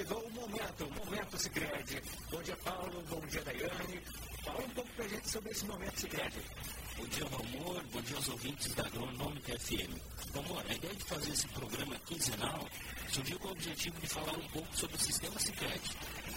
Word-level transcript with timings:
chegou 0.00 0.18
o 0.18 0.30
momento, 0.30 0.84
o 0.84 1.04
momento 1.04 1.38
Cicred. 1.38 2.02
Bom 2.30 2.42
dia, 2.42 2.56
Paulo. 2.64 3.04
Bom 3.10 3.20
dia, 3.26 3.42
Daiane. 3.42 4.29
Fala 4.44 4.64
um 4.64 4.70
pouco 4.70 4.90
pra 4.96 5.06
gente 5.08 5.28
sobre 5.28 5.50
esse 5.50 5.64
momento 5.66 6.00
Cicred. 6.00 6.32
Bom 6.96 7.04
dia, 7.06 7.24
Valmor. 7.26 7.82
Bom 7.92 8.00
dia 8.02 8.16
aos 8.16 8.28
ouvintes 8.28 8.74
da 8.74 8.86
Agronômica 8.86 9.58
FM. 9.58 9.92
Valmor, 10.32 10.64
a 10.68 10.74
ideia 10.74 10.94
de 10.94 11.04
fazer 11.04 11.32
esse 11.32 11.46
programa 11.48 11.94
quinzenal 12.06 12.66
surgiu 13.12 13.38
com 13.38 13.48
o 13.48 13.52
objetivo 13.52 14.00
de 14.00 14.06
falar 14.06 14.36
um 14.36 14.48
pouco 14.48 14.76
sobre 14.76 14.96
o 14.96 15.00
sistema 15.00 15.38
Cicred, 15.38 15.80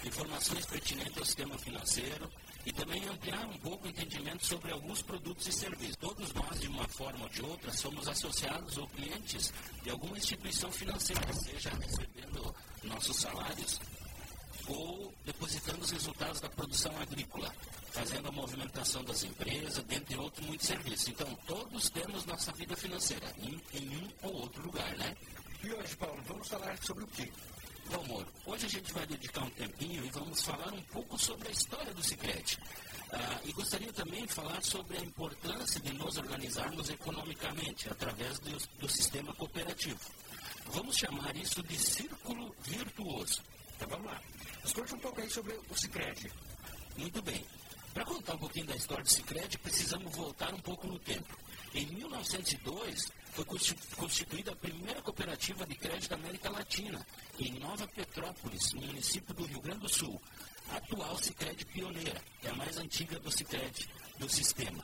informações 0.05 0.65
pertinentes 0.65 1.17
ao 1.17 1.25
sistema 1.25 1.57
financeiro, 1.57 2.29
e 2.65 2.71
também 2.71 3.05
ampliar 3.07 3.45
um 3.45 3.57
pouco 3.59 3.85
o 3.85 3.89
entendimento 3.89 4.45
sobre 4.45 4.71
alguns 4.71 5.01
produtos 5.01 5.47
e 5.47 5.51
serviços. 5.51 5.97
Todos 5.97 6.33
nós, 6.33 6.59
de 6.59 6.67
uma 6.67 6.87
forma 6.87 7.23
ou 7.23 7.29
de 7.29 7.41
outra, 7.41 7.71
somos 7.73 8.07
associados 8.07 8.77
ou 8.77 8.87
clientes 8.87 9.53
de 9.83 9.89
alguma 9.89 10.17
instituição 10.17 10.71
financeira, 10.71 11.33
seja 11.33 11.69
recebendo 11.71 12.55
nossos 12.83 13.17
salários 13.17 13.79
ou 14.67 15.13
depositando 15.25 15.81
os 15.81 15.91
resultados 15.91 16.39
da 16.41 16.49
produção 16.49 16.95
agrícola, 16.97 17.53
fazendo 17.91 18.27
a 18.27 18.31
movimentação 18.31 19.03
das 19.03 19.23
empresas, 19.23 19.83
dentre 19.83 20.17
outros 20.17 20.45
muitos 20.45 20.67
serviços. 20.67 21.07
Então, 21.07 21.27
todos 21.45 21.89
temos 21.89 22.25
nossa 22.25 22.51
vida 22.53 22.75
financeira 22.75 23.33
em, 23.39 23.61
em 23.73 23.89
um 23.97 24.09
ou 24.23 24.33
outro 24.41 24.63
lugar, 24.63 24.95
né? 24.97 25.15
E 25.63 25.71
hoje, 25.71 25.95
Paulo, 25.95 26.21
vamos 26.27 26.47
falar 26.47 26.77
sobre 26.81 27.03
o 27.03 27.07
quê? 27.07 27.31
Bom, 27.89 28.01
amor, 28.03 28.27
hoje 28.45 28.65
a 28.65 28.69
gente 28.69 28.93
vai 28.93 29.05
dedicar 29.05 29.43
um 29.43 29.49
tempinho 29.49 30.05
e 30.05 30.09
vamos 30.09 30.41
falar 30.41 30.73
um 30.73 30.81
pouco 30.83 31.17
sobre 31.17 31.49
a 31.49 31.51
história 31.51 31.93
do 31.93 32.03
Cicred. 32.03 32.57
Ah, 33.11 33.39
e 33.45 33.51
gostaria 33.51 33.91
também 33.93 34.25
de 34.25 34.33
falar 34.33 34.63
sobre 34.63 34.97
a 34.97 35.01
importância 35.01 35.79
de 35.79 35.93
nos 35.93 36.17
organizarmos 36.17 36.89
economicamente 36.89 37.89
através 37.89 38.39
do, 38.39 38.57
do 38.79 38.89
sistema 38.89 39.33
cooperativo. 39.35 39.99
Vamos 40.67 40.95
chamar 40.97 41.35
isso 41.35 41.61
de 41.61 41.77
círculo 41.77 42.55
virtuoso. 42.63 43.41
Então 43.83 43.97
vamos 43.97 44.13
lá. 44.13 44.21
Escute 44.63 44.95
um 44.95 44.99
pouco 44.99 45.19
aí 45.19 45.29
sobre 45.29 45.59
o 45.69 45.75
Cicred. 45.75 46.31
Muito 46.95 47.21
bem. 47.21 47.45
Para 47.93 48.05
contar 48.05 48.35
um 48.35 48.37
pouquinho 48.37 48.65
da 48.65 48.75
história 48.75 49.03
do 49.03 49.09
Cicred, 49.09 49.57
precisamos 49.59 50.15
voltar 50.15 50.53
um 50.53 50.59
pouco 50.59 50.87
no 50.87 50.97
tempo. 50.99 51.37
Em 51.73 51.85
1902, 51.87 53.11
foi 53.33 53.45
constituída 53.97 54.51
a 54.51 54.55
primeira 54.55 55.01
cooperativa 55.01 55.65
de 55.65 55.75
crédito 55.75 56.11
da 56.11 56.15
América 56.15 56.49
Latina, 56.49 57.05
em 57.37 57.59
Nova 57.59 57.85
Petrópolis, 57.87 58.71
no 58.71 58.81
município 58.83 59.33
do 59.33 59.43
Rio 59.43 59.59
Grande 59.59 59.81
do 59.81 59.89
Sul. 59.89 60.21
A 60.69 60.77
atual 60.77 61.17
Cicred 61.17 61.65
Pioneira, 61.65 62.21
é 62.41 62.49
a 62.49 62.55
mais 62.55 62.77
antiga 62.77 63.19
do 63.19 63.29
Cicred 63.29 63.89
do 64.17 64.29
sistema. 64.29 64.81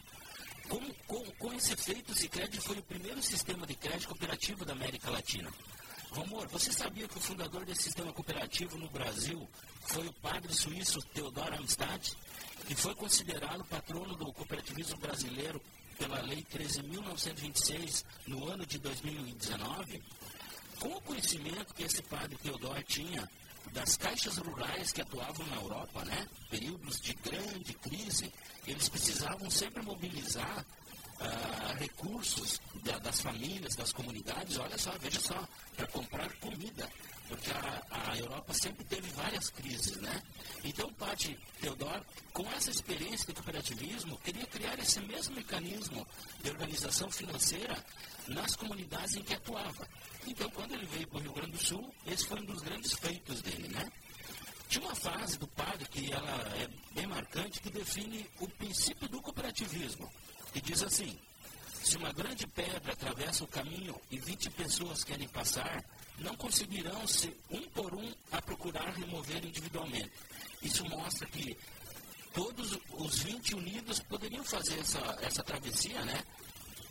Com, 0.68 0.94
com, 1.08 1.24
com 1.38 1.54
esse 1.54 1.72
efeito, 1.72 2.12
o 2.12 2.16
Cicred 2.16 2.60
foi 2.60 2.78
o 2.78 2.84
primeiro 2.84 3.24
sistema 3.24 3.66
de 3.66 3.76
crédito 3.76 4.10
cooperativo 4.10 4.66
da 4.66 4.74
América 4.74 5.10
Latina. 5.10 5.50
Amor, 6.18 6.48
você 6.48 6.72
sabia 6.72 7.08
que 7.08 7.18
o 7.18 7.22
fundador 7.22 7.64
desse 7.66 7.84
sistema 7.84 8.12
cooperativo 8.12 8.78
no 8.78 8.90
Brasil 8.90 9.48
foi 9.82 10.08
o 10.08 10.14
padre 10.14 10.54
suíço 10.54 11.02
Teodoro 11.14 11.56
Amistad, 11.56 12.02
que 12.66 12.76
foi 12.76 12.96
considerado 12.96 13.64
patrono 13.66 14.16
do 14.16 14.34
cooperativismo 14.34 14.98
brasileiro 14.98 15.62
pela 15.98 16.22
Lei 16.22 16.44
13.926 16.52 18.04
no 18.28 18.50
ano 18.50 18.66
de 18.66 18.80
2019, 18.80 20.02
com 20.80 20.90
o 20.90 21.02
conhecimento 21.02 21.74
que 21.76 21.84
esse 21.84 22.02
padre 22.02 22.38
Teodoro 22.38 22.84
tinha 22.84 23.30
das 23.72 23.96
caixas 23.96 24.38
rurais 24.38 24.92
que 24.92 25.02
atuavam 25.02 25.46
na 25.48 25.58
Europa, 25.58 26.04
né? 26.06 26.28
períodos 26.50 27.00
de 27.02 27.14
grande 27.14 27.74
crise, 27.76 28.34
eles 28.66 28.90
precisavam 28.90 29.50
sempre 29.50 29.84
mobilizar 29.84 30.66
ah, 31.22 31.76
recursos 31.78 32.62
da, 32.84 32.98
das 33.00 33.22
famílias, 33.22 33.76
das 33.76 33.92
comunidades, 33.92 34.58
olha 34.58 34.78
só, 34.78 34.92
veja 35.00 35.20
só, 35.20 35.48
para 35.76 35.88
comprar 35.88 36.32
comida, 36.40 36.90
porque 37.28 37.52
a, 37.52 38.12
a, 38.12 38.18
Europa 38.18 38.54
sempre 38.54 38.84
teve 38.86 39.10
várias 39.12 39.50
crises, 39.50 39.98
né? 39.98 40.22
Então, 40.64 40.88
o 40.88 40.94
Padre 40.94 41.38
Teodoro, 41.62 42.06
com 42.34 42.50
essa 42.52 42.72
experiência 42.72 43.28
de 43.28 43.34
cooperativismo, 43.34 44.18
queria 44.20 44.46
criar 44.46 44.80
esse 44.80 45.00
mesmo 45.02 45.36
mecanismo 45.36 46.08
de 46.42 46.50
organização 46.50 47.12
financeira 47.12 47.78
nas 48.28 48.56
comunidades 48.56 49.16
em 49.16 49.22
que 49.22 49.34
atuava. 49.34 49.88
Então, 50.26 50.50
quando 50.52 50.74
ele 50.74 50.86
veio 50.86 51.08
para 51.08 51.20
o 51.20 51.22
Rio 51.22 51.34
Grande 51.34 51.52
do 51.52 51.64
Sul, 51.64 51.94
esse 52.08 52.26
foi 52.26 52.40
um 52.40 52.46
dos 52.46 52.62
grandes 52.62 52.94
feitos 52.94 53.42
dele, 53.42 53.68
né? 53.68 53.92
Tinha 54.70 54.86
uma 54.86 54.96
frase 54.96 55.38
do 55.40 55.48
padre 55.48 55.88
que 55.90 56.12
ela 56.12 56.32
é 56.56 56.68
bem 56.94 57.08
marcante, 57.08 57.60
que 57.60 57.72
define 57.72 58.30
o 58.40 58.48
princípio 58.48 59.10
do 59.10 59.20
cooperativismo, 59.20 60.08
que 60.54 60.62
diz 60.62 60.82
assim, 60.84 61.18
se 61.84 61.98
uma 61.98 62.12
grande 62.12 62.46
pedra 62.48 62.94
atravessa 62.94 63.44
o 63.44 63.48
caminho 63.48 63.96
e 64.12 64.20
20 64.20 64.50
pessoas 64.52 65.04
querem 65.04 65.28
passar, 65.28 65.84
não 66.20 66.36
conseguirão 66.36 67.08
ser 67.08 67.36
um 67.50 67.62
por 67.70 67.94
um 67.96 68.14
a 68.32 68.42
procurar 68.42 68.94
remover 68.94 69.44
individualmente. 69.46 70.12
Isso 70.62 70.88
mostra 70.90 71.26
que 71.28 71.58
todos 72.34 72.78
os 72.92 73.20
20 73.20 73.56
unidos 73.56 74.00
poderiam 74.02 74.44
fazer 74.44 74.80
essa, 74.80 75.00
essa 75.22 75.44
travessia, 75.44 76.04
né? 76.06 76.24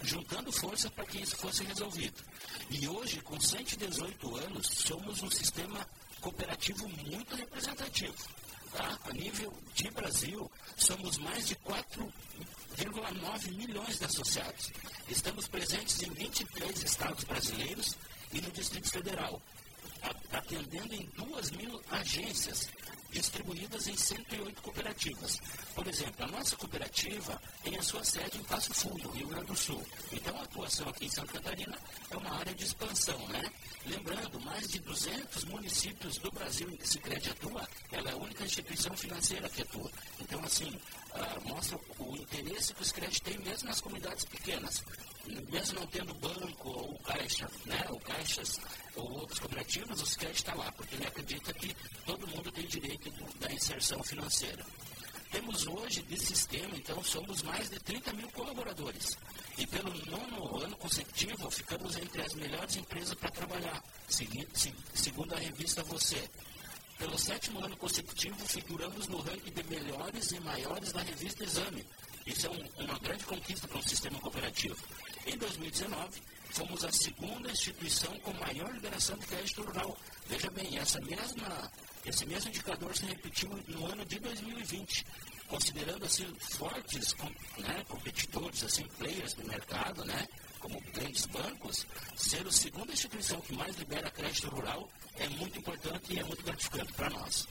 Juntando 0.03 0.53
forças 0.53 0.91
para 0.91 1.05
que 1.05 1.21
isso 1.21 1.37
fosse 1.37 1.65
resolvido. 1.65 2.23
E 2.71 2.89
hoje, 2.89 3.21
com 3.21 3.39
118 3.39 4.37
anos, 4.37 4.67
somos 4.67 5.23
um 5.23 5.31
sistema 5.31 5.87
cooperativo 6.21 6.89
muito 6.89 7.35
representativo. 7.37 8.17
Tá? 8.73 8.99
A 9.05 9.13
nível 9.13 9.53
de 9.75 9.91
Brasil, 9.91 10.51
somos 10.77 11.19
mais 11.19 11.47
de 11.47 11.57
4,9 12.79 13.57
milhões 13.57 13.99
de 13.99 14.05
associados. 14.05 14.73
Estamos 15.09 15.49
presentes 15.49 16.01
em 16.03 16.11
23 16.11 16.85
estados 16.85 17.25
brasileiros 17.25 17.97
e 18.33 18.41
no 18.41 18.51
Distrito 18.53 18.89
Federal, 18.91 19.43
atendendo 20.33 20.95
em 20.95 21.09
2 21.17 21.51
mil 21.53 21.81
agências 21.91 22.69
distribuídas 23.11 23.87
em 23.89 23.97
108 23.97 24.63
cooperativas. 24.63 25.41
Por 25.75 25.87
exemplo, 25.87 26.25
a 26.25 26.29
nossa 26.29 26.57
cooperativa 26.57 27.41
tem 27.63 27.77
a 27.77 27.83
sua 27.83 28.05
sede 28.05 28.39
em 28.39 28.45
Passo 28.45 28.73
Fundo, 28.75 29.11
Rio 29.11 29.29
Grande 29.29 29.47
do 29.47 29.57
Sul. 29.57 29.83
Então, 30.13 30.37
a 30.39 30.43
atuação 30.43 30.89
aqui 30.89 31.07
em 31.07 31.11
Santa 31.11 31.33
Catarina 31.33 31.79
é 32.11 32.17
uma 32.17 32.35
área 32.39 32.55
de 32.55 32.65
expansão, 32.65 33.19
né? 33.29 33.43
Lembrando, 33.87 34.41
mais 34.41 34.69
de 34.69 34.79
200 34.81 35.45
municípios 35.45 36.19
do 36.19 36.31
Brasil 36.31 36.71
em 36.71 36.77
que 36.77 36.87
se 36.87 36.95
Cicred 36.95 37.31
atua, 37.31 37.67
ela 37.93 38.11
é 38.11 38.13
a 38.13 38.17
única 38.17 38.45
instituição 38.45 38.97
financeira 38.97 39.49
que 39.49 39.63
atua. 39.63 39.91
Então, 40.21 40.43
assim, 40.45 40.69
uh, 40.69 41.49
mostra 41.49 41.79
o 41.99 42.17
interesse 42.17 42.75
que 42.75 42.83
o 42.83 42.85
Cicred 42.85 43.23
tem 43.23 43.39
mesmo 43.39 43.69
nas 43.69 43.81
comunidades 43.81 44.25
pequenas 44.25 44.83
mesmo 45.51 45.81
não 45.81 45.87
tendo 45.87 46.15
banco 46.15 46.69
ou 46.69 46.99
caixa, 47.01 47.49
né, 47.67 47.85
ou 47.89 48.01
caixas 48.01 48.61
ou 48.97 49.11
outras 49.13 49.39
cooperativas, 49.39 50.01
o 50.01 50.07
Cicred 50.07 50.35
está 50.35 50.55
lá, 50.55 50.71
porque 50.73 50.95
ele 50.95 51.07
acredita 51.07 51.53
que 51.55 51.75
todo 52.05 52.27
mundo 52.29 52.51
tem 52.53 52.67
direito 52.67 53.11
da 53.39 53.53
inserção 53.53 54.03
financeira. 54.03 54.65
Temos 55.31 55.67
hoje, 55.67 56.03
de 56.03 56.19
sistema, 56.19 56.75
então, 56.75 57.03
somos 57.05 57.43
mais 57.43 57.69
de 57.69 57.79
30 57.81 58.13
mil 58.15 58.31
colaboradores. 58.31 59.19
E 59.59 59.67
pelo 59.67 59.93
nono 60.07 60.65
ano 60.65 60.77
consecutivo, 60.77 61.51
ficamos 61.51 61.97
entre 61.97 62.23
as 62.23 62.33
melhores 62.33 62.77
empresas 62.77 63.15
para 63.15 63.31
trabalhar, 63.31 63.83
segundo 64.09 65.35
a 65.35 65.39
revista 65.39 65.83
Você. 65.83 66.31
Pelo 66.99 67.19
sétimo 67.19 67.65
ano 67.65 67.77
consecutivo, 67.77 68.37
figuramos 68.49 69.07
no 69.07 69.21
ranking 69.21 69.53
de 69.53 69.63
melhores 69.65 70.33
e 70.33 70.41
maiores 70.41 70.93
da 70.93 71.03
revista 71.03 71.45
Exame. 71.45 71.85
Isso 72.27 72.47
é 72.47 72.51
um, 72.51 72.85
uma 72.85 72.99
grande 72.99 73.25
conquista 73.25 73.69
para 73.69 73.79
o 73.79 73.83
sistema 73.83 74.19
cooperativo. 74.19 74.77
Em 75.79 75.87
2019, 75.87 76.23
fomos 76.51 76.85
a 76.85 76.91
segunda 76.91 77.53
instituição 77.53 78.13
com 78.21 78.33
maior 78.33 78.73
liberação 78.73 79.17
de 79.17 79.27
crédito 79.27 79.63
rural. 79.63 79.97
Veja 80.27 80.51
bem, 80.51 80.77
essa 80.77 81.01
mesma, 81.01 81.71
esse 82.05 82.27
mesmo 82.27 82.51
indicador 82.51 82.97
se 82.97 83.07
repetiu 83.07 83.49
no 83.69 83.87
ano 83.87 84.05
de 84.05 84.19
2020, 84.19 85.07
considerando 85.47 86.05
assim 86.05 86.27
fortes 86.41 87.15
né, 87.59 87.85
competidores, 87.89 88.65
assim, 88.65 88.85
players 88.99 89.35
do 89.35 89.47
mercado, 89.47 90.05
né, 90.05 90.27
como 90.59 90.81
grandes 90.93 91.27
bancos, 91.27 91.87
ser 92.17 92.45
a 92.45 92.51
segunda 92.51 92.93
instituição 92.93 93.41
que 93.41 93.55
mais 93.55 93.77
libera 93.77 94.11
crédito 94.11 94.49
rural 94.49 94.91
é 95.15 95.29
muito 95.29 95.59
importante 95.59 96.13
e 96.13 96.19
é 96.19 96.25
muito 96.25 96.43
gratificante 96.43 96.93
para 96.95 97.11
nós. 97.11 97.47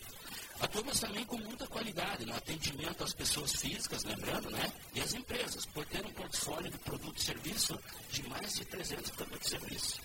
Atuamos 0.59 0.99
também 0.99 1.23
com 1.25 1.37
muita 1.37 1.67
qualidade 1.67 2.25
no 2.25 2.35
atendimento 2.35 3.03
às 3.03 3.13
pessoas 3.13 3.53
físicas, 3.53 4.03
lembrando, 4.03 4.49
né? 4.49 4.71
E 4.93 5.01
às 5.01 5.13
empresas, 5.13 5.65
por 5.67 5.85
ter 5.85 6.03
um 6.03 6.11
portfólio 6.13 6.71
de 6.71 6.77
produto 6.79 7.17
e 7.17 7.23
serviço 7.23 7.79
de 8.11 8.27
mais 8.27 8.55
de 8.55 8.65
300 8.65 9.11
produtos 9.11 9.47
e 9.47 9.49
serviços. 9.51 10.01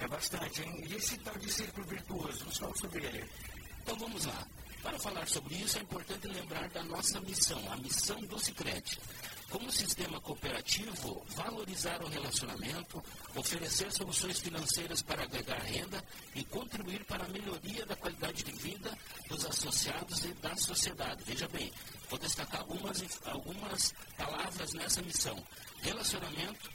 É 0.00 0.08
bastante, 0.08 0.62
hein? 0.62 0.84
E 0.88 0.94
esse 0.94 1.16
tal 1.18 1.38
de 1.38 1.52
círculo 1.52 1.86
virtuoso, 1.86 2.40
vamos 2.40 2.58
falar 2.58 2.76
sobre 2.76 3.04
ele. 3.06 3.24
Então 3.82 3.96
vamos 3.96 4.24
lá. 4.24 4.46
Para 4.82 4.98
falar 4.98 5.28
sobre 5.28 5.54
isso, 5.54 5.78
é 5.78 5.82
importante 5.82 6.26
lembrar 6.26 6.68
da 6.70 6.82
nossa 6.82 7.20
missão, 7.20 7.72
a 7.72 7.76
missão 7.76 8.20
do 8.22 8.38
Cicred. 8.38 8.98
Como 9.54 9.70
sistema 9.70 10.20
cooperativo, 10.20 11.24
valorizar 11.28 12.02
o 12.02 12.08
relacionamento, 12.08 13.00
oferecer 13.36 13.92
soluções 13.92 14.40
financeiras 14.40 15.00
para 15.00 15.22
agregar 15.22 15.60
renda 15.60 16.02
e 16.34 16.42
contribuir 16.42 17.04
para 17.04 17.24
a 17.24 17.28
melhoria 17.28 17.86
da 17.86 17.94
qualidade 17.94 18.42
de 18.42 18.50
vida 18.50 18.90
dos 19.28 19.46
associados 19.46 20.24
e 20.24 20.34
da 20.42 20.56
sociedade. 20.56 21.22
Veja 21.22 21.46
bem, 21.46 21.72
vou 22.10 22.18
destacar 22.18 22.62
algumas, 22.62 23.00
algumas 23.26 23.94
palavras 24.18 24.72
nessa 24.72 25.00
missão. 25.02 25.40
Relacionamento, 25.82 26.68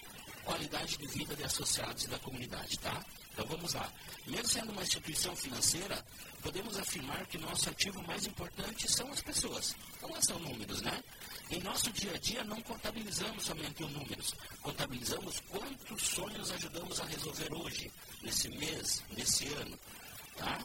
qualidade 0.50 0.98
de 0.98 1.06
vida 1.06 1.36
de 1.36 1.44
associados 1.44 2.06
e 2.06 2.08
da 2.08 2.18
comunidade, 2.18 2.80
tá? 2.80 3.06
Então 3.32 3.46
vamos 3.46 3.76
lá. 3.76 3.88
Mesmo 4.26 4.48
sendo 4.48 4.72
uma 4.72 4.82
instituição 4.82 5.36
financeira, 5.36 6.04
podemos 6.42 6.76
afirmar 6.76 7.24
que 7.28 7.38
nosso 7.38 7.70
ativo 7.70 8.02
mais 8.08 8.26
importante 8.26 8.92
são 8.92 9.12
as 9.12 9.22
pessoas. 9.22 9.76
Não 10.02 10.20
são 10.20 10.40
números, 10.40 10.82
né? 10.82 11.04
Em 11.52 11.62
nosso 11.62 11.92
dia 11.92 12.14
a 12.16 12.18
dia 12.18 12.44
não 12.44 12.60
contabilizamos 12.62 13.44
somente 13.44 13.84
os 13.84 13.92
números, 13.92 14.34
contabilizamos 14.64 15.40
quantos 15.50 16.02
sonhos 16.02 16.52
ajudamos 16.52 17.00
a 17.00 17.06
resolver 17.06 17.54
hoje, 17.54 17.92
nesse 18.24 18.50
mês, 18.50 19.04
nesse 19.16 19.48
ano. 19.54 19.78
Tá? 20.36 20.60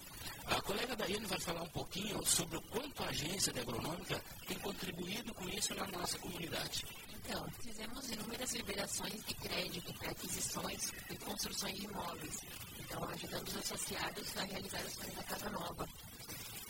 A 0.46 0.62
colega 0.62 0.96
Daiane 0.96 1.26
vai 1.26 1.40
falar 1.40 1.62
um 1.62 1.68
pouquinho 1.68 2.24
sobre 2.24 2.56
o 2.56 2.62
quanto 2.62 3.02
a 3.02 3.08
agência 3.08 3.52
de 3.52 3.60
agronômica 3.60 4.18
tem 4.46 4.58
contribuído 4.60 5.34
com 5.34 5.46
isso 5.50 5.74
na 5.74 5.86
nossa 5.88 6.18
comunidade. 6.18 6.86
Então, 7.26 7.46
fizemos 7.58 8.10
inúmeras 8.10 8.52
liberações 8.52 9.24
de 9.24 9.34
crédito 9.34 9.94
para 9.94 10.10
aquisições 10.10 10.92
e 11.10 11.16
construções 11.16 11.74
de 11.74 11.86
imóveis. 11.86 12.40
Então, 12.78 13.02
ajudando 13.08 13.48
os 13.48 13.56
associados 13.56 14.36
a 14.36 14.44
realizar 14.44 14.80
ações 14.80 15.14
da 15.14 15.22
Casa 15.24 15.48
Nova. 15.48 15.88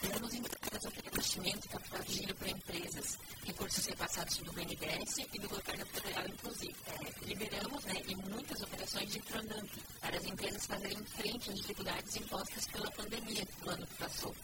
Temos 0.00 0.34
empresas 0.34 0.92
de 0.92 1.08
investimento 1.08 1.66
e 1.66 1.68
capital 1.70 2.02
de 2.02 2.12
giro 2.12 2.34
para 2.36 2.50
empresas, 2.50 3.18
recursos 3.44 3.86
repassados 3.86 4.36
do 4.38 4.52
BNDES 4.52 5.18
e 5.32 5.38
do 5.40 5.48
governo 5.48 5.86
federal, 5.86 6.28
inclusive. 6.28 6.76
É, 6.86 7.24
liberamos 7.24 7.84
né, 7.84 8.02
em 8.06 8.16
muitas 8.16 8.62
operações 8.62 9.10
de 9.10 9.20
Pronamp 9.20 9.70
para 10.00 10.16
as 10.16 10.24
empresas 10.24 10.66
fazerem 10.66 11.04
frente 11.04 11.50
às 11.50 11.56
dificuldades 11.56 12.16
impostas 12.16 12.66
pela 12.68 12.90
pandemia 12.92 13.48
no 13.64 13.70
ano 13.70 13.86
que 13.86 13.94
passou. 13.94 14.34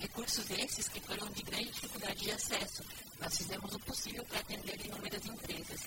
Recursos 0.00 0.50
esses 0.50 0.88
que 0.88 0.98
foram 1.00 1.28
de 1.28 1.42
grande 1.42 1.70
dificuldade 1.70 2.20
de 2.20 2.30
acesso. 2.30 2.82
Nós 3.20 3.36
fizemos 3.36 3.74
o 3.74 3.78
possível 3.80 4.24
para 4.24 4.40
atender 4.40 4.86
inúmeras 4.86 5.26
empresas. 5.26 5.80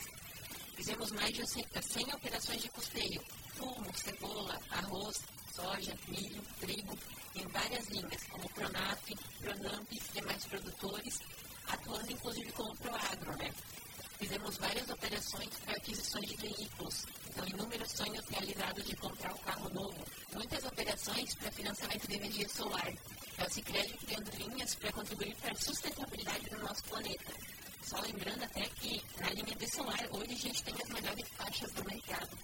Fizemos 0.75 1.11
mais 1.11 1.33
de 1.33 1.47
100 1.47 2.13
operações 2.13 2.61
de 2.61 2.69
custeio, 2.69 3.23
fumo, 3.55 3.91
cebola, 3.97 4.59
arroz, 4.69 5.19
soja, 5.51 5.97
milho, 6.07 6.43
trigo, 6.59 6.95
em 7.35 7.47
várias 7.47 7.87
linhas, 7.87 8.23
como 8.29 8.47
Pronaf, 8.49 9.15
Pronamp 9.41 9.91
e 9.91 9.99
demais 10.13 10.45
produtores, 10.45 11.19
atuando 11.67 12.11
inclusive 12.11 12.51
como 12.51 12.75
Proagro, 12.77 13.35
né? 13.37 13.51
Fizemos 14.19 14.57
várias 14.57 14.89
operações 14.89 15.49
para 15.65 15.75
aquisições 15.75 16.29
de 16.29 16.37
veículos, 16.37 17.05
então 17.27 17.47
inúmeros 17.47 17.91
sonhos 17.91 18.25
realizados 18.27 18.85
de 18.85 18.95
comprar 18.95 19.33
um 19.33 19.39
carro 19.39 19.69
novo, 19.69 20.05
muitas 20.33 20.63
operações 20.63 21.33
para 21.33 21.51
financiamento 21.51 22.07
de 22.07 22.15
energia 22.15 22.47
solar. 22.47 22.93
Cicred 23.53 23.93
criando 23.99 24.31
linhas 24.35 24.73
para 24.73 24.91
contribuir 24.91 25.35
para 25.35 25.51
a 25.51 25.55
sustentabilidade 25.55 26.49
do 26.49 26.57
nosso 26.57 26.83
planeta. 26.85 27.33
Só 27.83 27.99
lembrando 28.01 28.43
até 28.45 28.61
que 28.81 28.99
na 29.19 29.29
linha 29.29 29.55
de 29.55 29.71
solar, 29.71 30.07
hoje 30.09 30.33
a 30.33 30.37
gente 30.37 30.63
tem 30.63 30.73
as 30.73 30.89
melhores 30.89 31.29
taxas 31.37 31.71
do 31.73 31.83
mercado. 31.85 32.35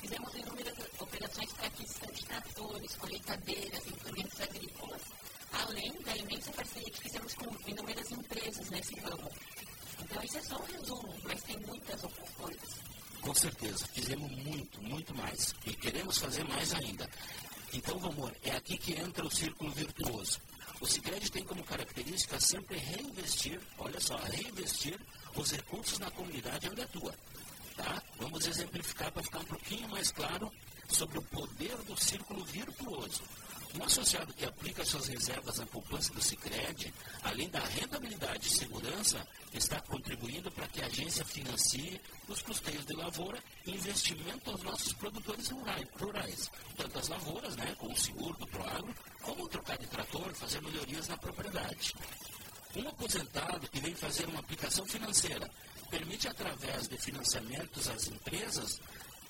Fizemos 0.00 0.34
inúmeras 0.34 0.74
operações 0.98 1.52
para 1.52 1.66
aquisição 1.68 2.10
de 2.10 2.24
tratores, 2.24 2.96
colheitadeiras, 2.96 3.86
implementos 3.86 4.40
agrícolas, 4.40 5.02
além 5.52 5.92
da 6.02 6.16
imensa 6.16 6.50
parceria 6.50 6.90
que 6.90 7.00
fizemos 7.00 7.34
com 7.34 7.70
inúmeras 7.70 8.10
empresas 8.10 8.70
nesse 8.70 8.98
ramo. 8.98 9.30
Então, 10.02 10.20
isso 10.24 10.38
é 10.38 10.42
só 10.42 10.56
um 10.56 10.66
resumo, 10.66 11.14
mas 11.22 11.42
tem 11.44 11.60
muitas 11.60 12.02
outras 12.02 12.30
coisas. 12.30 12.70
Com 13.20 13.34
certeza, 13.34 13.86
fizemos 13.94 14.28
muito, 14.32 14.82
muito 14.82 15.14
mais. 15.14 15.54
E 15.64 15.74
queremos 15.74 16.18
fazer 16.18 16.42
mais 16.42 16.74
ainda. 16.74 17.08
Então, 17.72 17.96
amor, 18.04 18.34
é 18.42 18.50
aqui 18.50 18.76
que 18.76 18.92
entra 18.92 19.24
o 19.24 19.30
círculo 19.30 19.70
virtuoso. 19.70 20.40
O 20.80 20.86
Sicredi 20.86 21.30
tem 21.30 21.44
como 21.44 21.62
característica 21.62 22.40
sempre 22.40 22.76
reinvestir, 22.78 23.60
olha 23.78 24.00
só, 24.00 24.16
reinvestir 24.16 24.98
os 25.36 25.52
recursos 25.52 25.98
na 25.98 26.10
comunidade 26.10 26.68
onde 26.68 26.82
atua. 26.82 27.14
Tá? 27.76 28.02
Vamos 28.18 28.46
exemplificar 28.46 29.12
para 29.12 29.22
ficar 29.22 29.40
um 29.40 29.44
pouquinho 29.44 29.88
mais 29.88 30.10
claro 30.10 30.50
sobre 30.88 31.18
o 31.18 31.22
poder 31.22 31.76
do 31.86 31.96
círculo 32.00 32.44
virtuoso. 32.44 33.22
Um 33.78 33.84
associado 33.84 34.32
que 34.34 34.44
aplica 34.44 34.84
suas 34.84 35.06
reservas 35.06 35.58
na 35.58 35.66
poupança 35.66 36.12
do 36.12 36.20
Sicredi, 36.20 36.92
além 37.22 37.48
da 37.48 37.60
rentabilidade 37.60 38.48
e 38.48 38.50
segurança, 38.50 39.24
está 39.54 39.80
contribuindo 39.80 40.50
para 40.50 40.66
que 40.66 40.82
a 40.82 40.86
agência 40.86 41.24
financie 41.24 42.00
os 42.28 42.42
custeios 42.42 42.84
de 42.84 42.94
lavoura 42.94 43.38
e 43.64 43.70
investimento 43.72 44.50
aos 44.50 44.62
nossos 44.62 44.92
produtores 44.92 45.48
rurais, 45.50 46.50
tanto 46.76 46.98
as 46.98 47.08
lavouras, 47.08 47.54
né, 47.56 47.74
com 47.78 47.92
o 47.92 47.96
seguro 47.96 48.36
do 48.38 48.46
Proagro, 48.48 48.94
como 49.22 49.48
trocar 49.48 49.78
de 49.78 49.86
trator, 49.86 50.34
fazer 50.34 50.60
melhorias 50.62 51.06
na 51.06 51.16
propriedade. 51.16 51.94
Um 52.74 52.88
aposentado 52.88 53.68
que 53.68 53.80
vem 53.80 53.94
fazer 53.94 54.26
uma 54.26 54.40
aplicação 54.40 54.86
financeira 54.86 55.48
permite, 55.90 56.28
através 56.28 56.88
de 56.88 56.96
financiamentos 56.96 57.88
às 57.88 58.06
empresas, 58.06 58.80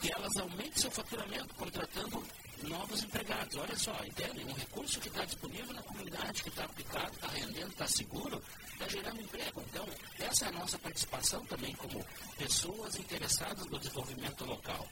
que 0.00 0.12
elas 0.12 0.36
aumentem 0.36 0.76
seu 0.76 0.90
faturamento, 0.90 1.54
contratando 1.54 2.22
novos 2.62 3.02
empregados. 3.02 3.56
Olha 3.56 3.76
só, 3.76 3.94
entendem? 4.04 4.46
Um 4.46 4.52
recurso 4.52 5.00
que 5.00 5.08
está 5.08 5.24
disponível 5.24 5.74
na 5.74 5.82
comunidade, 5.82 6.42
que 6.42 6.48
está 6.48 6.64
aplicado, 6.64 7.12
está 7.12 7.28
rendendo, 7.28 7.68
está 7.68 7.86
seguro, 7.86 8.42
está 8.72 8.88
gerando 8.88 9.20
emprego. 9.20 9.62
Então, 9.68 9.86
essa 10.18 10.46
é 10.46 10.48
a 10.48 10.52
nossa 10.52 10.78
participação 10.78 11.44
também 11.46 11.74
como 11.74 12.04
pessoas 12.36 12.96
interessadas 12.96 13.66
no 13.66 13.78
desenvolvimento 13.78 14.44
local. 14.44 14.86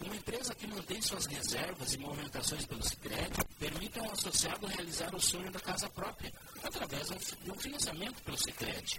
Uma 0.00 0.16
empresa 0.16 0.54
que 0.54 0.66
mantém 0.66 1.00
suas 1.00 1.26
reservas 1.26 1.94
e 1.94 1.98
movimentações 1.98 2.66
pelo 2.66 2.82
Sicredi 2.82 3.44
permite 3.58 4.00
ao 4.00 4.10
associado 4.10 4.66
realizar 4.66 5.14
o 5.14 5.20
sonho 5.20 5.50
da 5.50 5.60
casa 5.60 5.88
própria, 5.90 6.32
através 6.62 7.08
de 7.08 7.50
um 7.50 7.58
financiamento 7.58 8.20
pelo 8.22 8.36
Sicredi. 8.36 8.98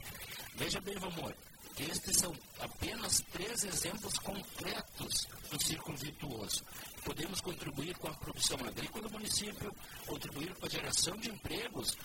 Veja 0.55 0.79
bem, 0.79 0.95
amor, 0.95 1.35
estes 1.79 2.17
são 2.17 2.33
apenas 2.59 3.23
três 3.31 3.63
exemplos 3.63 4.17
concretos 4.19 5.27
do 5.49 5.63
círculo 5.63 5.97
virtuoso. 5.97 6.63
Podemos 7.03 7.41
contribuir 7.41 7.97
com 7.97 8.07
a 8.07 8.13
produção 8.13 8.57
agrícola 8.65 9.07
do 9.07 9.11
município, 9.11 9.75
contribuir 10.05 10.53
com 10.55 10.65
a 10.65 10.69
geração 10.69 11.17
de 11.17 11.29
empregos, 11.29 11.97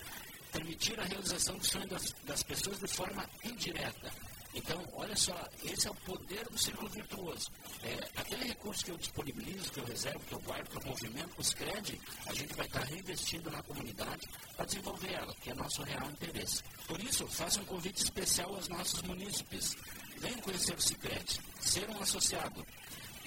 permitir 0.53 0.99
a 0.99 1.05
realização 1.05 1.57
do 1.59 1.67
sonho 1.67 1.87
das, 1.87 2.15
das 2.25 2.43
pessoas 2.43 2.79
de 2.79 2.89
forma 2.89 3.29
indireta. 3.45 4.13
Então, 4.55 4.83
olha 5.09 5.17
só, 5.17 5.49
esse 5.65 5.89
é 5.89 5.91
o 5.91 5.95
poder 5.95 6.45
do 6.51 6.59
círculo 6.59 6.89
virtuoso. 6.91 7.51
É, 7.83 8.21
aquele 8.21 8.45
recurso 8.45 8.85
que 8.85 8.91
eu 8.91 8.97
disponibilizo, 8.99 9.73
que 9.73 9.81
eu 9.81 9.85
reservo, 9.85 10.21
que 10.21 10.35
eu 10.35 10.41
guardo 10.41 10.69
para 10.69 10.85
o 10.85 10.89
movimento, 10.89 11.35
os 11.39 11.55
créditos, 11.55 11.99
a 12.27 12.35
gente 12.35 12.55
vai 12.55 12.67
estar 12.67 12.85
reinvestindo 12.85 13.51
na 13.51 13.63
comunidade 13.63 14.29
para 14.55 14.67
desenvolver 14.67 15.13
ela, 15.13 15.35
que 15.37 15.51
é 15.51 15.55
nosso 15.55 15.83
real 15.83 16.11
interesse. 16.11 16.63
Por 16.87 17.01
isso, 17.01 17.27
faço 17.27 17.61
um 17.61 17.65
convite 17.65 18.05
especial 18.05 18.55
aos 18.55 18.69
nossos 18.69 19.01
munícipes. 19.03 19.77
Venham 20.19 20.41
conhecer 20.41 20.75
o 20.75 20.81
Cicred, 20.81 21.41
ser 21.61 21.89
um 21.89 22.03
associado. 22.03 22.67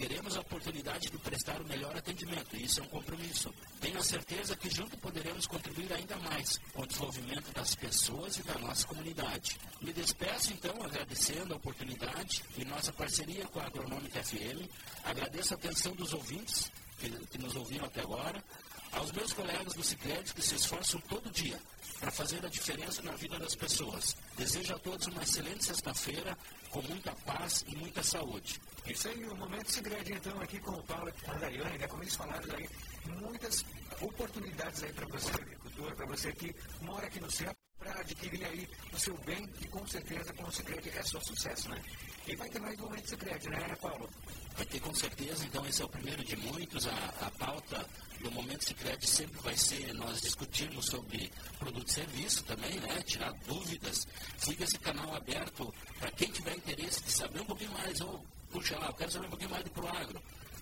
Queremos 0.01 0.35
a 0.35 0.39
oportunidade 0.39 1.11
de 1.11 1.17
prestar 1.19 1.61
o 1.61 1.65
melhor 1.65 1.95
atendimento, 1.95 2.57
e 2.57 2.63
isso 2.63 2.79
é 2.79 2.83
um 2.83 2.87
compromisso. 2.87 3.53
Tenho 3.79 3.99
a 3.99 4.03
certeza 4.03 4.55
que 4.55 4.67
junto 4.67 4.97
poderemos 4.97 5.45
contribuir 5.45 5.93
ainda 5.93 6.17
mais 6.17 6.57
com 6.73 6.81
o 6.81 6.87
desenvolvimento 6.87 7.53
das 7.53 7.75
pessoas 7.75 8.35
e 8.37 8.41
da 8.41 8.57
nossa 8.57 8.87
comunidade. 8.87 9.59
Me 9.79 9.93
despeço, 9.93 10.53
então, 10.53 10.73
agradecendo 10.81 11.53
a 11.53 11.57
oportunidade 11.57 12.43
e 12.57 12.65
nossa 12.65 12.91
parceria 12.91 13.45
com 13.45 13.59
a 13.59 13.67
Agronômica 13.67 14.23
FM. 14.23 14.67
Agradeço 15.03 15.53
a 15.53 15.57
atenção 15.57 15.93
dos 15.93 16.13
ouvintes 16.13 16.71
que, 16.97 17.07
que 17.27 17.37
nos 17.37 17.55
ouviram 17.55 17.85
até 17.85 18.01
agora 18.01 18.43
aos 18.91 19.11
meus 19.11 19.33
colegas 19.33 19.73
do 19.73 19.83
Cicred 19.83 20.33
que 20.33 20.41
se 20.41 20.55
esforçam 20.55 20.99
todo 21.01 21.29
dia 21.31 21.59
para 21.99 22.11
fazer 22.11 22.43
a 22.45 22.49
diferença 22.49 23.01
na 23.03 23.11
vida 23.11 23.37
das 23.37 23.55
pessoas. 23.55 24.15
Desejo 24.35 24.73
a 24.73 24.79
todos 24.79 25.07
uma 25.07 25.21
excelente 25.21 25.65
sexta-feira, 25.65 26.37
com 26.71 26.81
muita 26.81 27.11
paz 27.25 27.63
e 27.67 27.75
muita 27.75 28.01
saúde. 28.01 28.59
Isso 28.87 29.07
aí, 29.07 29.23
o 29.25 29.35
Momento 29.35 29.71
Segredo, 29.71 30.11
então, 30.11 30.41
aqui 30.41 30.59
com 30.59 30.71
o 30.71 30.83
Paulo 30.83 31.09
e 31.09 31.29
a 31.29 31.33
Daiane, 31.35 31.77
né, 31.77 31.87
como 31.87 32.03
eles 32.03 32.15
falaram 32.15 32.55
aí, 32.55 32.67
muitas 33.21 33.63
oportunidades 34.01 34.83
aí 34.83 34.93
para 34.93 35.05
você, 35.07 35.31
agricultor, 35.31 35.95
para 35.95 36.05
você 36.07 36.31
que 36.31 36.55
mora 36.81 37.05
aqui 37.05 37.19
no 37.19 37.29
centro, 37.29 37.55
para 37.81 37.99
adquirir 37.99 38.45
aí 38.45 38.69
o 38.93 38.97
seu 38.97 39.17
bem 39.25 39.49
e 39.59 39.67
com 39.67 39.85
certeza 39.87 40.31
com 40.33 40.43
o 40.43 40.51
Segredo 40.51 40.87
é 40.87 41.03
só 41.03 41.19
sucesso, 41.19 41.69
né? 41.69 41.81
E 42.27 42.35
vai 42.35 42.47
ter 42.49 42.59
mais 42.59 42.79
um 42.79 42.83
Momento 42.83 43.09
Segredo, 43.09 43.49
né, 43.49 43.75
Paulo? 43.81 44.07
Vai 44.55 44.65
ter 44.67 44.79
com 44.79 44.93
certeza, 44.93 45.43
então 45.45 45.65
esse 45.65 45.81
é 45.81 45.85
o 45.85 45.89
primeiro 45.89 46.23
de 46.23 46.35
muitos, 46.35 46.87
a, 46.87 46.93
a 47.21 47.31
pauta 47.31 47.85
no 48.19 48.29
Momento 48.31 48.63
Secreto 48.65 49.07
sempre 49.07 49.41
vai 49.41 49.57
ser 49.57 49.93
nós 49.95 50.21
discutirmos 50.21 50.85
sobre 50.85 51.31
produto 51.57 51.87
e 51.87 51.91
serviço 51.91 52.43
também, 52.43 52.79
né? 52.79 53.01
Tirar 53.01 53.33
dúvidas. 53.47 54.07
Fica 54.37 54.63
esse 54.63 54.77
canal 54.77 55.15
aberto 55.15 55.73
para 55.99 56.11
quem 56.11 56.31
tiver 56.31 56.55
interesse 56.55 57.01
de 57.01 57.11
saber 57.11 57.41
um 57.41 57.45
pouquinho 57.45 57.71
mais. 57.71 57.99
Ou, 58.01 58.23
puxa 58.51 58.77
lá, 58.77 58.87
eu 58.87 58.93
quero 58.93 59.11
saber 59.11 59.25
um 59.25 59.29
pouquinho 59.31 59.49
mais 59.49 59.63
do 59.63 59.71
Proagro. 59.71 60.21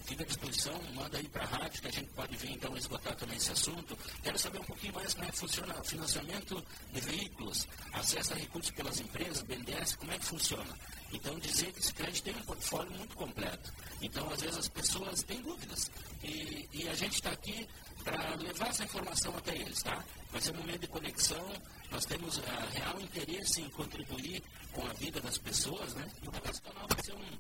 Fica 0.10 0.24
à 0.24 0.26
disposição, 0.26 0.74
manda 0.96 1.20
aí 1.20 1.28
para 1.28 1.44
a 1.44 1.46
rádio 1.46 1.82
que 1.84 1.88
a 1.88 1.92
gente 1.92 2.10
pode 2.16 2.36
vir 2.36 2.54
então 2.54 2.76
esgotar 2.76 3.16
também 3.16 3.38
esse 3.38 3.52
assunto. 3.52 3.96
Quero 4.24 4.40
saber 4.40 4.58
um 4.60 4.64
pouquinho 4.64 4.96
mais 4.96 5.14
como 5.14 5.28
é 5.28 5.30
que 5.30 5.38
funciona 5.38 5.80
o 5.80 5.84
financiamento 5.84 6.66
de 6.92 7.00
veículos, 7.00 7.68
acesso 7.94 8.34
a 8.34 8.36
recursos 8.36 8.72
pelas 8.72 9.00
empresas, 9.00 9.44
BNDES, 9.44 9.96
como 9.98 10.12
é 10.12 10.18
que 10.18 10.26
funciona. 10.26 10.76
Então, 11.14 11.38
dizer 11.38 11.72
que 11.74 11.80
esse 11.80 11.94
crédito 11.94 12.24
tem 12.24 12.36
um 12.36 12.42
portfólio 12.42 12.92
muito 12.94 13.16
completo. 13.16 13.72
Então, 14.02 14.28
às 14.32 14.42
vezes, 14.42 14.58
as 14.58 14.68
pessoas 14.68 15.22
têm 15.22 15.44
dúvidas. 15.44 15.92
E, 16.24 16.68
e 16.74 16.90
a 16.90 16.96
gente 16.96 17.14
está 17.14 17.30
aqui 17.30 17.70
para 18.04 18.34
levar 18.38 18.70
essa 18.70 18.84
informação 18.84 19.38
até 19.38 19.56
eles, 19.56 19.84
tá? 19.84 20.04
Vai 20.32 20.42
ser 20.42 20.56
um 20.56 20.58
momento 20.58 20.82
de 20.82 20.88
conexão, 20.88 21.54
nós 21.92 22.06
temos 22.06 22.40
uh, 22.40 22.42
real 22.74 23.00
interesse 23.00 23.62
em 23.62 23.70
contribuir 23.70 24.42
com 24.72 24.88
a 24.88 24.94
vida 24.94 25.22
das 25.22 25.38
pessoas, 25.38 25.94
né? 25.94 26.08
Então, 26.24 26.42
esse 26.50 26.62
canal 26.64 26.88
vai 26.88 27.04
ser 27.04 27.14
um, 27.14 27.38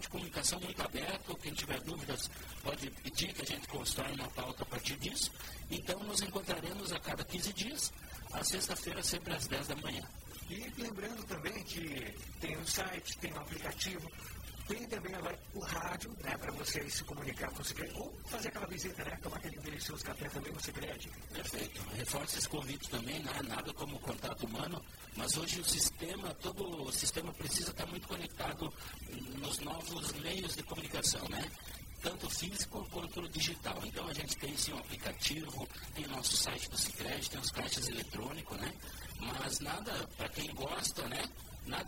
de 0.00 0.08
comunicação 0.08 0.58
muito 0.60 0.82
aberto, 0.82 1.36
quem 1.36 1.52
tiver 1.52 1.80
dúvidas 1.82 2.30
pode 2.62 2.90
pedir 2.90 3.32
que 3.32 3.42
a 3.42 3.44
gente 3.44 3.68
constrói 3.68 4.12
uma 4.12 4.28
pauta 4.30 4.62
a 4.62 4.66
partir 4.66 4.96
disso. 4.96 5.30
Então, 5.70 5.98
nos 6.00 6.20
encontraremos 6.22 6.92
a 6.92 6.98
cada 6.98 7.22
15 7.22 7.52
dias, 7.52 7.92
a 8.32 8.42
sexta-feira 8.42 9.02
sempre 9.02 9.34
às 9.34 9.46
10 9.46 9.68
da 9.68 9.76
manhã. 9.76 10.02
E 10.48 10.72
lembrando 10.78 11.22
também 11.26 11.62
que 11.64 12.14
tem 12.40 12.56
um 12.56 12.66
site, 12.66 13.16
tem 13.18 13.32
um 13.32 13.38
aplicativo, 13.38 14.10
tem 14.70 14.86
também 14.86 15.12
agora 15.14 15.36
o 15.52 15.60
rádio, 15.60 16.16
né, 16.22 16.36
para 16.38 16.52
você 16.52 16.88
se 16.88 17.02
comunicar 17.02 17.50
com 17.50 17.60
o 17.60 17.64
Cicred, 17.64 17.92
ou 17.96 18.16
fazer 18.26 18.48
aquela 18.48 18.66
visita, 18.68 19.04
né, 19.04 19.18
tomar 19.20 19.36
aquele 19.38 19.58
delicioso 19.58 20.04
café 20.04 20.28
também 20.28 20.52
no 20.52 20.60
Cicred. 20.60 21.10
Perfeito. 21.32 21.82
Reforço 21.96 22.38
esse 22.38 22.48
convite 22.48 22.88
também, 22.88 23.20
não 23.20 23.32
é 23.32 23.42
nada 23.42 23.72
como 23.74 23.98
contato 23.98 24.46
humano, 24.46 24.80
mas 25.16 25.36
hoje 25.36 25.60
o 25.60 25.64
sistema, 25.64 26.32
todo 26.34 26.84
o 26.84 26.92
sistema 26.92 27.32
precisa 27.32 27.72
estar 27.72 27.86
muito 27.86 28.06
conectado 28.06 28.72
nos 29.40 29.58
novos 29.58 30.12
meios 30.12 30.54
de 30.54 30.62
comunicação, 30.62 31.28
né? 31.28 31.50
tanto 32.02 32.30
físico 32.30 32.86
quanto 32.90 33.28
digital. 33.28 33.78
Então 33.84 34.06
a 34.08 34.14
gente 34.14 34.36
tem 34.36 34.56
sim 34.56 34.72
um 34.72 34.78
aplicativo, 34.78 35.68
tem 35.94 36.06
o 36.06 36.10
nosso 36.10 36.36
site 36.36 36.70
do 36.70 36.78
Cicred, 36.78 37.28
tem 37.28 37.40
os 37.40 37.50
caixas 37.50 37.88
eletrônicos, 37.88 38.56
né? 38.58 38.72
Mas 39.18 39.60
nada, 39.60 40.08
para 40.16 40.28
quem 40.30 40.48
gosta, 40.54 40.69
né? 40.69 40.69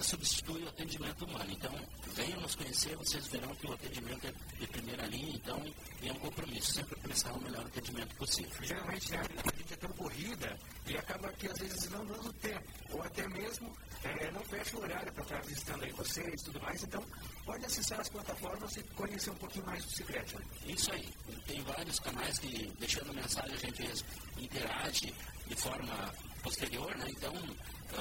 Substitui 0.02 0.64
o 0.64 0.68
atendimento 0.68 1.24
humano. 1.24 1.50
Então, 1.50 1.72
venham 2.14 2.40
nos 2.40 2.54
conhecer, 2.54 2.96
vocês 2.96 3.26
verão 3.28 3.54
que 3.54 3.66
o 3.66 3.72
atendimento 3.72 4.26
é 4.26 4.32
de 4.58 4.66
primeira 4.66 5.06
linha, 5.06 5.34
então 5.34 5.62
é 6.02 6.12
um 6.12 6.16
compromisso, 6.16 6.72
sempre 6.72 6.96
prestar 7.00 7.32
o 7.32 7.40
melhor 7.42 7.64
atendimento 7.64 8.14
possível. 8.16 8.52
Geralmente 8.62 9.10
né, 9.12 9.18
a 9.20 9.56
gente 9.56 9.72
é 9.72 9.76
tão 9.76 9.90
corrida 9.90 10.58
e 10.86 10.96
acaba 10.96 11.32
que 11.32 11.48
às 11.48 11.58
vezes 11.58 11.90
não 11.90 12.04
dando 12.04 12.32
tempo, 12.34 12.64
ou 12.90 13.02
até 13.02 13.26
mesmo 13.28 13.72
é, 14.04 14.30
não 14.30 14.42
fecha 14.44 14.76
o 14.76 14.82
horário 14.82 15.12
para 15.12 15.22
estar 15.22 15.42
visitando 15.42 15.84
aí 15.84 15.92
vocês 15.92 16.40
e 16.40 16.44
tudo 16.44 16.60
mais, 16.60 16.82
então 16.82 17.04
pode 17.44 17.64
acessar 17.64 18.00
as 18.00 18.08
plataformas 18.08 18.76
e 18.76 18.82
conhecer 18.94 19.30
um 19.30 19.36
pouquinho 19.36 19.66
mais 19.66 19.84
do 19.84 19.90
Secret. 19.90 20.34
Né? 20.34 20.44
Isso 20.66 20.92
aí, 20.92 21.08
tem 21.46 21.62
vários 21.62 21.98
canais 22.00 22.38
que 22.38 22.72
deixando 22.78 23.14
mensagem 23.14 23.54
a 23.54 23.58
gente 23.58 24.04
interage 24.38 25.14
de 25.46 25.56
forma 25.56 26.12
posterior, 26.42 26.96
né? 26.96 27.06
Então 27.08 27.32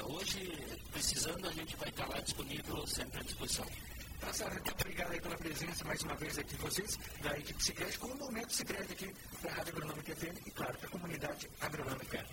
Hoje, 0.00 0.50
precisando, 0.90 1.46
a 1.46 1.52
gente 1.52 1.76
vai 1.76 1.88
estar 1.90 2.08
lá 2.08 2.18
disponível, 2.20 2.86
sempre 2.86 3.20
à 3.20 3.22
disposição. 3.22 3.66
Tá, 4.20 4.32
Sara, 4.32 4.52
muito 4.52 4.72
obrigado 4.72 5.12
aí 5.12 5.20
pela 5.20 5.36
presença 5.36 5.84
mais 5.84 6.02
uma 6.02 6.14
vez 6.14 6.38
aqui 6.38 6.56
de 6.56 6.62
vocês, 6.62 6.98
da 7.22 7.38
equipe 7.38 7.62
Secret, 7.62 7.98
com 7.98 8.06
o 8.06 8.16
Momento 8.16 8.52
Secret 8.52 8.90
aqui 8.90 9.14
da 9.42 9.50
Rádio 9.52 9.76
Agronômica 9.76 10.16
FM 10.16 10.46
e, 10.46 10.50
claro, 10.50 10.78
da 10.80 10.88
comunidade 10.88 11.50
agronômica. 11.60 12.26